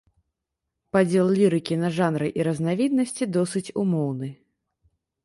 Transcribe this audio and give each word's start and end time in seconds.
Падзел 0.95 1.27
лірыкі 1.39 1.77
на 1.83 1.91
жанры 1.97 2.27
і 2.39 2.45
разнавіднасці 2.47 3.29
досыць 3.37 3.73
умоўны. 3.83 4.29